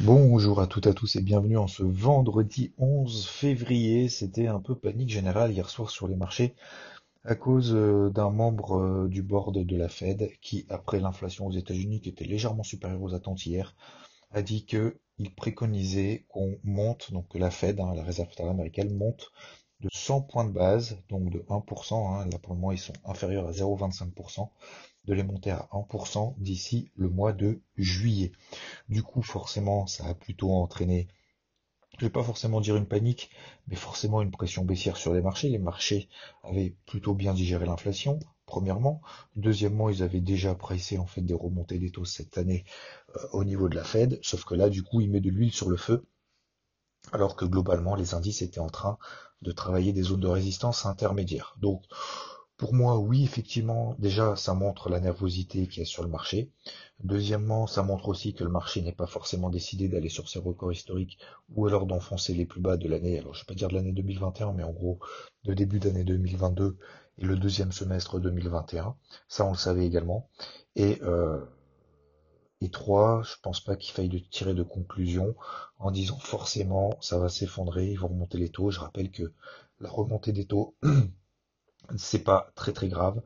[0.00, 4.08] Bonjour à toutes et à tous et bienvenue en ce vendredi 11 février.
[4.08, 6.54] C'était un peu panique générale hier soir sur les marchés
[7.24, 11.52] à cause euh, d'un membre euh, du board de la Fed qui, après l'inflation aux
[11.52, 13.74] États-Unis qui était légèrement supérieure aux attentes hier,
[14.30, 18.52] a dit que il préconisait qu'on monte, donc que la Fed, hein, la Réserve fédérale
[18.52, 19.32] américaine, monte
[19.80, 22.92] de 100 points de base, donc de 1%, hein, là pour le moment ils sont
[23.04, 24.48] inférieurs à 0,25%,
[25.08, 28.32] de les monter à 1% d'ici le mois de juillet.
[28.90, 31.08] Du coup, forcément, ça a plutôt entraîné,
[31.98, 33.30] je vais pas forcément dire une panique,
[33.68, 35.48] mais forcément une pression baissière sur les marchés.
[35.48, 36.10] Les marchés
[36.44, 39.00] avaient plutôt bien digéré l'inflation, premièrement.
[39.34, 42.66] Deuxièmement, ils avaient déjà pressé en fait des remontées des taux cette année
[43.16, 45.52] euh, au niveau de la Fed, sauf que là, du coup, il met de l'huile
[45.52, 46.06] sur le feu,
[47.12, 48.98] alors que globalement, les indices étaient en train
[49.40, 51.56] de travailler des zones de résistance intermédiaires.
[51.58, 51.82] Donc,
[52.58, 56.50] pour moi, oui, effectivement, déjà, ça montre la nervosité qu'il y a sur le marché.
[57.04, 60.72] Deuxièmement, ça montre aussi que le marché n'est pas forcément décidé d'aller sur ses records
[60.72, 61.18] historiques
[61.54, 63.20] ou alors d'enfoncer les plus bas de l'année.
[63.20, 64.98] Alors, je vais pas dire de l'année 2021, mais en gros,
[65.44, 66.76] de début d'année 2022
[67.18, 68.96] et le deuxième semestre 2021.
[69.28, 70.28] Ça, on le savait également.
[70.74, 71.40] Et, euh,
[72.60, 75.36] et trois, je pense pas qu'il faille tirer de conclusion
[75.78, 78.72] en disant forcément ça va s'effondrer, ils vont remonter les taux.
[78.72, 79.32] Je rappelle que
[79.78, 80.74] la remontée des taux
[81.96, 83.22] c'est pas très très grave.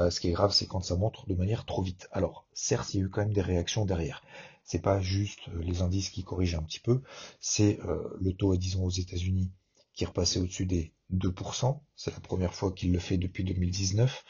[0.00, 2.08] Euh, ce qui est grave, c'est quand ça monte de manière trop vite.
[2.12, 4.22] Alors, certes, il y a eu quand même des réactions derrière.
[4.64, 7.02] C'est pas juste euh, les indices qui corrigent un petit peu,
[7.40, 9.52] c'est euh, le taux, disons, aux États-Unis
[9.94, 11.80] qui est repassé au-dessus des 2%.
[11.94, 14.24] C'est la première fois qu'il le fait depuis 2019.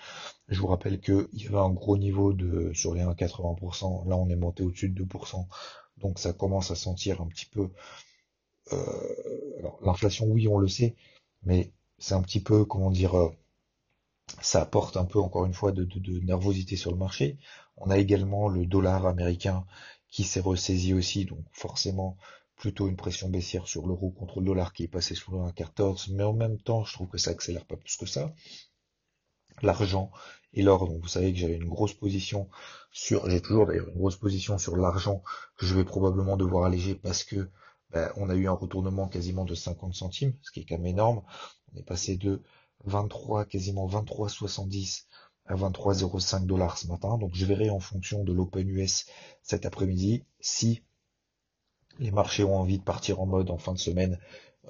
[0.48, 4.08] Je vous rappelle qu'il y avait un gros niveau de sur les 1,80%.
[4.08, 5.46] Là, on est monté au-dessus de 2%.
[5.96, 7.70] Donc ça commence à sentir un petit peu.
[9.58, 10.94] alors l'inflation, oui, on le sait,
[11.42, 13.32] mais c'est un petit peu, comment dire
[14.42, 17.38] ça apporte un peu encore une fois de, de, nervosité sur le marché.
[17.76, 19.64] On a également le dollar américain
[20.10, 22.16] qui s'est ressaisi aussi, donc forcément
[22.56, 26.12] plutôt une pression baissière sur l'euro contre le dollar qui est passé sous le 1,14,
[26.12, 28.34] mais en même temps je trouve que ça accélère pas plus que ça.
[29.62, 30.10] L'argent
[30.54, 32.48] et l'or, donc vous savez que j'avais une grosse position
[32.90, 35.22] sur, j'ai toujours d'ailleurs une grosse position sur l'argent
[35.56, 37.50] que je vais probablement devoir alléger parce que
[37.90, 40.86] ben, on a eu un retournement quasiment de 50 centimes, ce qui est quand même
[40.86, 41.22] énorme.
[41.72, 42.42] On est passé de
[42.84, 45.04] 23, quasiment 23,70
[45.46, 47.18] à 23,05 dollars ce matin.
[47.18, 49.06] Donc je verrai en fonction de l'Open US
[49.42, 50.82] cet après-midi si
[51.98, 54.18] les marchés ont envie de partir en mode en fin de semaine.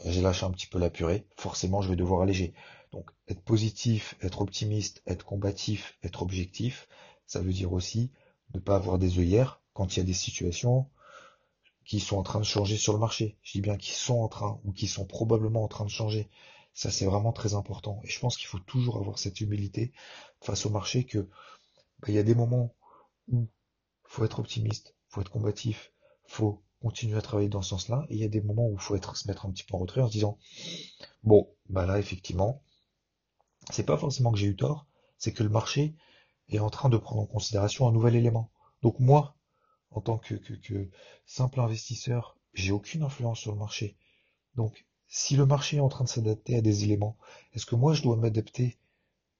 [0.05, 1.27] Euh, j'ai lâché un petit peu la purée.
[1.37, 2.55] Forcément, je vais devoir alléger.
[2.93, 6.89] Donc être positif, être optimiste, être combatif, être objectif,
[7.27, 8.13] ça veut dire aussi
[8.55, 10.89] ne pas avoir des œillères quand il y a des situations
[11.85, 13.39] qui sont en train de changer sur le marché.
[13.43, 16.29] Je dis bien qui sont en train ou qui sont probablement en train de changer.
[16.77, 18.03] Ça, c'est vraiment très important.
[18.05, 19.95] Et je pense qu'il faut toujours avoir cette humilité
[20.43, 21.21] face au marché que
[22.01, 22.77] bah, il y a des moments
[23.29, 23.49] où
[24.05, 25.91] faut être optimiste, faut être combatif,
[26.27, 28.05] faut continuer à travailler dans ce sens-là.
[28.11, 29.75] Et il y a des moments où il faut être, se mettre un petit peu
[29.75, 30.37] en retrait en se disant,
[31.23, 32.63] bon, bah là, effectivement,
[33.71, 35.97] c'est pas forcément que j'ai eu tort, c'est que le marché
[36.51, 38.51] est en train de prendre en considération un nouvel élément.
[38.83, 39.35] Donc moi,
[39.93, 40.91] en tant que, que, que
[41.25, 43.97] simple investisseur, j'ai aucune influence sur le marché.
[44.57, 47.17] Donc si le marché est en train de s'adapter à des éléments,
[47.55, 48.79] est-ce que moi je dois m'adapter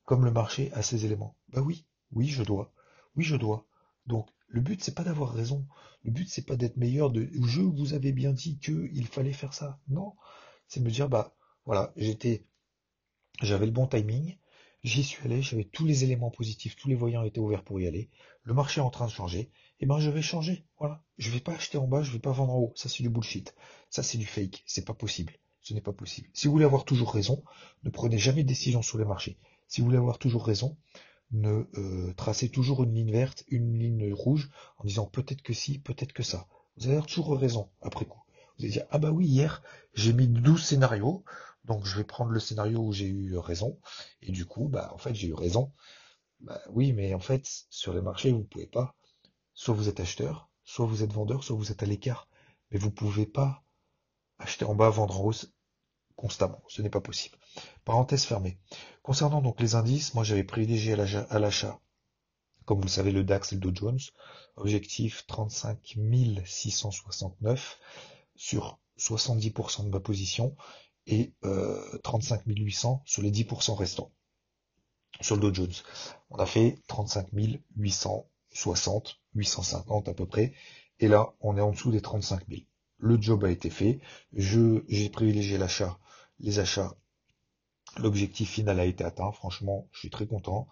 [0.05, 1.37] comme le marché à ces éléments?
[1.49, 2.73] Bah oui, oui je dois,
[3.17, 3.67] oui je dois.
[4.07, 5.67] Donc le but c'est pas d'avoir raison,
[6.05, 9.33] le but c'est pas d'être meilleur de je vous avais bien dit que il fallait
[9.33, 9.79] faire ça.
[9.89, 10.15] Non,
[10.69, 11.35] c'est me dire bah
[11.65, 12.47] voilà, j'étais
[13.43, 14.37] j'avais le bon timing,
[14.83, 17.87] j'y suis allé, j'avais tous les éléments positifs, tous les voyants étaient ouverts pour y
[17.87, 18.09] aller,
[18.43, 19.51] le marché est en train de changer, et
[19.81, 21.03] eh ben je vais changer, voilà.
[21.19, 23.11] Je vais pas acheter en bas, je vais pas vendre en haut, ça c'est du
[23.11, 23.55] bullshit.
[23.91, 25.35] Ça c'est du fake, c'est pas possible.
[25.67, 26.29] Ce n'est pas possible.
[26.33, 27.43] Si vous voulez avoir toujours raison,
[27.83, 29.37] ne prenez jamais de décision sur les marchés.
[29.67, 30.77] Si vous voulez avoir toujours raison,
[31.33, 34.49] ne euh, tracez toujours une ligne verte, une ligne rouge,
[34.79, 36.47] en disant peut-être que si, peut-être que ça.
[36.77, 38.23] Vous avoir toujours raison après coup.
[38.57, 39.61] Vous allez dire, ah bah oui, hier,
[39.93, 41.25] j'ai mis 12 scénarios,
[41.65, 43.77] donc je vais prendre le scénario où j'ai eu raison,
[44.23, 45.73] et du coup, bah en fait j'ai eu raison.
[46.39, 48.95] Bah oui, mais en fait, sur les marchés, vous pouvez pas.
[49.53, 52.29] Soit vous êtes acheteur, soit vous êtes vendeur, soit vous êtes à l'écart.
[52.71, 53.65] Mais vous pouvez pas
[54.39, 55.33] acheter en bas, vendre en haut,
[56.17, 56.63] constamment.
[56.69, 57.37] Ce n'est pas possible.
[57.85, 58.59] Parenthèse fermée.
[59.03, 61.81] Concernant donc les indices, moi j'avais privilégié à l'achat
[62.65, 64.01] Comme vous le savez, le DAX et le Dow Jones.
[64.57, 65.97] Objectif 35
[66.45, 67.79] 669
[68.35, 70.57] sur 70% de ma position
[71.07, 74.11] et euh, 35 800 sur les 10% restants.
[75.21, 75.73] Sur le Dow Jones,
[76.31, 77.29] on a fait 35
[77.77, 80.53] 860, 850 à peu près,
[80.99, 82.63] et là, on est en dessous des 35 000.
[82.99, 84.01] Le job a été fait,
[84.33, 85.99] je j'ai privilégié l'achat,
[86.41, 86.97] les achats
[87.99, 90.69] L'objectif final a été atteint, franchement, je suis très content.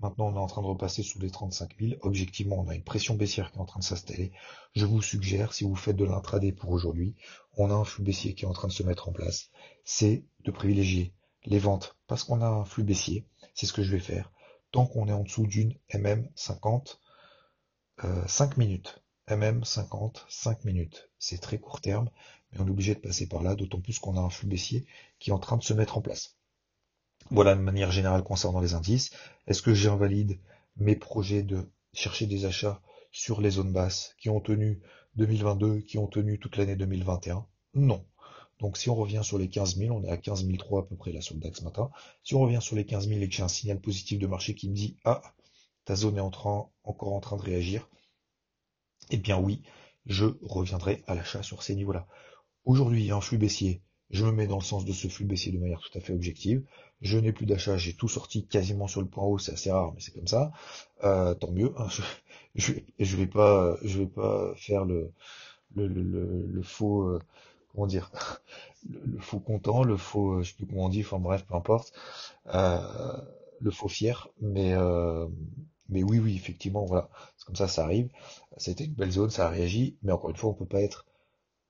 [0.00, 1.94] Maintenant, on est en train de repasser sous les 35 000.
[2.02, 4.30] Objectivement, on a une pression baissière qui est en train de s'installer.
[4.74, 7.14] Je vous suggère, si vous faites de l'intraday pour aujourd'hui,
[7.56, 9.50] on a un flux baissier qui est en train de se mettre en place.
[9.84, 11.14] C'est de privilégier
[11.46, 13.26] les ventes parce qu'on a un flux baissier.
[13.54, 14.30] C'est ce que je vais faire.
[14.70, 16.98] Tant qu'on est en dessous d'une MM50,
[18.26, 19.02] 5 minutes.
[19.28, 21.10] MM50, 5 minutes.
[21.18, 22.10] C'est très court terme,
[22.52, 24.86] mais on est obligé de passer par là, d'autant plus qu'on a un flux baissier
[25.18, 26.36] qui est en train de se mettre en place.
[27.30, 29.10] Voilà de manière générale concernant les indices.
[29.48, 30.38] Est-ce que j'invalide
[30.76, 32.80] mes projets de chercher des achats
[33.10, 34.80] sur les zones basses qui ont tenu
[35.16, 38.04] 2022, qui ont tenu toute l'année 2021 Non.
[38.60, 40.96] Donc si on revient sur les 15 000, on est à 15 003 à peu
[40.96, 41.90] près là sur le DAX matin.
[42.22, 44.54] Si on revient sur les 15 000 et que j'ai un signal positif de marché
[44.54, 45.20] qui me dit ah
[45.84, 47.88] ta zone est en train, encore en train de réagir,
[49.10, 49.62] eh bien oui,
[50.06, 52.06] je reviendrai à l'achat sur ces niveaux-là.
[52.64, 55.08] Aujourd'hui, il y a un flux baissier je me mets dans le sens de ce
[55.08, 56.62] flux baissier de manière tout à fait objective.
[57.00, 59.92] Je n'ai plus d'achat, j'ai tout sorti quasiment sur le point haut, c'est assez rare,
[59.94, 60.52] mais c'est comme ça.
[61.04, 61.72] Euh, tant mieux.
[61.76, 61.88] Hein.
[62.54, 65.12] Je, je, vais pas, je vais pas faire le
[66.62, 67.20] faux, euh,
[67.72, 68.10] comment dire,
[68.88, 71.92] le, faux content, le faux, je sais plus comment on dit, enfin bref, peu importe,
[72.54, 72.80] euh,
[73.60, 74.74] le faux fier, mais
[75.88, 78.08] mais oui, oui, effectivement, voilà, c'est comme ça, ça arrive.
[78.56, 81.06] C'était une belle zone, ça a réagi, mais encore une fois, on peut pas être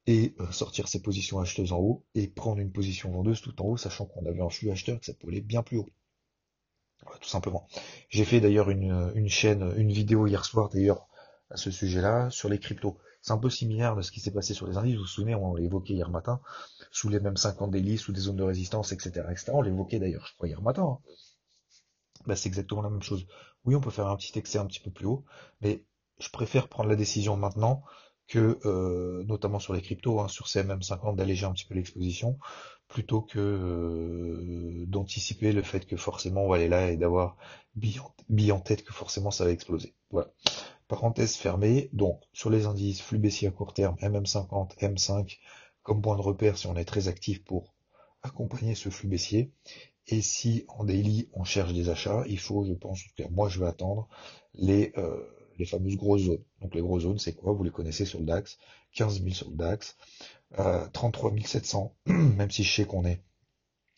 [0.07, 3.67] et euh, sortir ses positions acheteuses en haut et prendre une position vendeuse tout en
[3.67, 5.89] haut, sachant qu'on avait un flux acheteur que ça pouvait aller bien plus haut.
[7.03, 7.67] Voilà, tout simplement.
[8.09, 11.09] J'ai fait d'ailleurs une, une, chaîne, une vidéo hier soir d'ailleurs
[11.51, 12.99] à ce sujet-là sur les cryptos.
[13.21, 14.95] C'est un peu similaire de ce qui s'est passé sur les indices.
[14.95, 16.41] Vous vous souvenez, on l'a évoqué hier matin,
[16.93, 19.51] sous les mêmes 50 délis, sous des zones de résistance, etc., etc.
[19.53, 21.01] On l'évoquait d'ailleurs, je crois, hier matin.
[22.27, 23.27] Bah, c'est exactement la même chose.
[23.67, 25.25] Oui, on peut faire un petit excès un petit peu plus haut,
[25.61, 25.85] mais
[26.19, 27.83] je préfère prendre la décision maintenant
[28.29, 32.39] que, euh, notamment sur les cryptos, hein, sur CMM50, d'alléger un petit peu l'exposition,
[32.89, 37.37] plutôt que euh, d'anticiper le fait que forcément on va aller là et d'avoir
[37.75, 39.95] bille en tête que forcément ça va exploser.
[40.11, 40.33] Voilà.
[40.89, 45.39] Parenthèse fermée, donc sur les indices, flux baissier à court terme, MM50, M5,
[45.83, 47.75] comme point de repère si on est très actif pour
[48.23, 49.53] accompagner ce flux baissier.
[50.09, 53.01] Et si en daily on cherche des achats, il faut, je pense,
[53.31, 54.09] moi je vais attendre
[54.55, 55.21] les euh,
[55.59, 56.45] les fameuses grosses zones.
[56.61, 57.53] Donc les grosses zones, c'est quoi?
[57.53, 58.59] Vous les connaissez sur le DAX,
[58.93, 59.97] 15 000 sur le DAX,
[60.59, 63.23] euh, 33 700, même si je sais qu'on est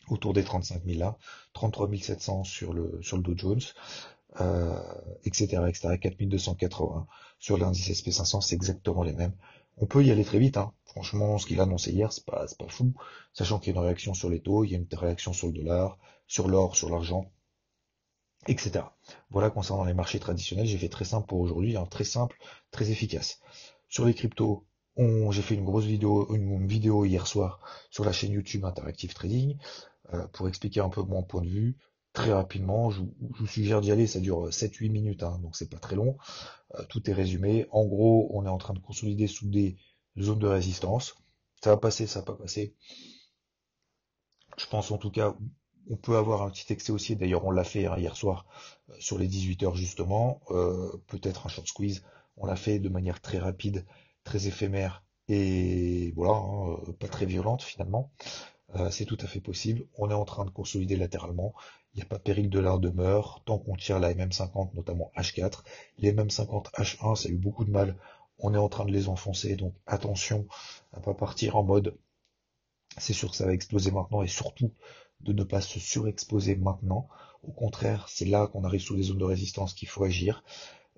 [0.09, 1.17] autour des 35 000 là,
[1.53, 3.61] 33 700 sur le sur le Dow Jones,
[4.41, 4.81] euh,
[5.23, 7.07] etc., etc., 4280
[7.39, 9.35] sur l'indice SP500, c'est exactement les mêmes.
[9.77, 10.73] On peut y aller très vite, hein.
[10.89, 12.93] Franchement, ce qu'il a annoncé hier, c'est pas, pas fou,
[13.33, 15.47] sachant qu'il y a une réaction sur les taux, il y a une réaction sur
[15.47, 15.97] le dollar,
[16.27, 17.31] sur l'or, sur l'argent,
[18.47, 18.85] etc.
[19.29, 22.37] Voilà concernant les marchés traditionnels, j'ai fait très simple pour aujourd'hui, hein, très simple,
[22.71, 23.39] très efficace.
[23.87, 24.65] Sur les cryptos,
[24.97, 29.57] j'ai fait une grosse vidéo, une vidéo hier soir sur la chaîne YouTube Interactive Trading
[30.13, 31.77] euh, pour expliquer un peu mon point de vue.
[32.11, 35.77] Très rapidement, je, vous suggère d'y aller, ça dure 7-8 minutes, hein, donc c'est pas
[35.77, 36.17] très long.
[36.75, 37.67] Euh, tout est résumé.
[37.71, 39.77] En gros, on est en train de consolider sous des
[40.23, 41.15] zones de résistance.
[41.63, 42.75] Ça va passer, ça va pas passer.
[44.57, 45.35] Je pense en tout cas,
[45.89, 48.45] on peut avoir un petit excès aussi, d'ailleurs on l'a fait hein, hier soir
[48.89, 52.03] euh, sur les 18 heures justement, euh, peut-être un short squeeze,
[52.37, 53.85] on l'a fait de manière très rapide,
[54.23, 58.11] très éphémère et voilà, hein, euh, pas très violente finalement.
[58.91, 59.87] c'est tout à fait possible.
[59.97, 61.53] On est en train de consolider latéralement.
[61.93, 63.41] Il n'y a pas péril de l'art demeure.
[63.45, 65.63] Tant qu'on tire la MM50, notamment H4,
[65.97, 67.95] les MM50 H1, ça a eu beaucoup de mal.
[68.39, 70.47] On est en train de les enfoncer, donc attention
[70.93, 71.97] à pas partir en mode
[72.97, 74.73] c'est sûr que ça va exploser maintenant et surtout
[75.21, 77.07] de ne pas se surexposer maintenant.
[77.43, 80.43] Au contraire, c'est là qu'on arrive sous les zones de résistance qu'il faut agir.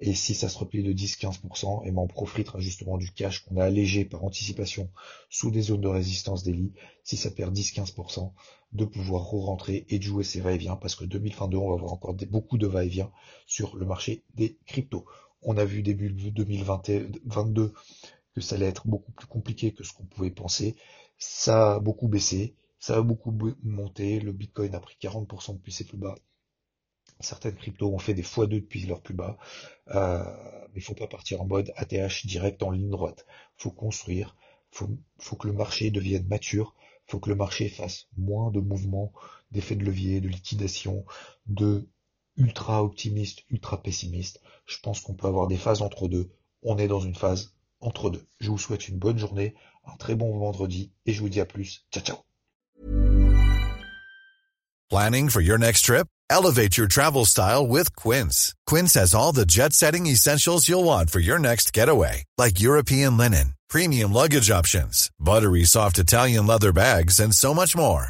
[0.04, 3.58] Et si ça se replie de 10-15%, et ben on profitera justement du cash qu'on
[3.58, 4.90] a allégé par anticipation
[5.30, 6.56] sous des zones de résistance des
[7.04, 8.32] si ça perd 10-15%,
[8.72, 12.16] de pouvoir re-rentrer et de jouer ses va-et-vient, parce que 2022, on va avoir encore
[12.16, 13.12] beaucoup de va-et-vient
[13.46, 15.06] sur le marché des cryptos.
[15.42, 17.74] On a vu début 2022
[18.34, 20.76] que ça allait être beaucoup plus compliqué que ce qu'on pouvait penser.
[21.18, 22.56] Ça a beaucoup baissé.
[22.80, 23.32] Ça a beaucoup
[23.64, 26.16] monté, le Bitcoin a pris 40% depuis ses plus bas.
[27.20, 29.38] Certaines cryptos ont fait des x2 depuis leurs plus bas.
[29.90, 30.24] Euh,
[30.74, 33.28] mais il faut pas partir en mode ATH direct en ligne droite.
[33.56, 34.36] faut construire,
[34.72, 39.14] faut, faut que le marché devienne mature, faut que le marché fasse moins de mouvements,
[39.52, 41.06] d'effets de levier, de liquidation,
[41.46, 41.88] de
[42.42, 44.42] ultra optimiste, ultra pessimiste.
[44.66, 46.30] Je pense qu'on peut avoir des phases entre deux.
[46.64, 48.26] On est dans une phase entre deux.
[48.40, 49.56] Je vous souhaite une bonne journée,
[49.86, 51.86] un très bon vendredi et je vous dis à plus.
[51.92, 52.18] Ciao ciao.
[54.90, 56.08] Planning for your next trip?
[56.30, 58.54] Elevate your travel style with Quince.
[58.66, 63.54] Quince has all the jet-setting essentials you'll want for your next getaway, like European linen,
[63.70, 68.10] premium luggage options, buttery soft Italian leather bags, and so much more.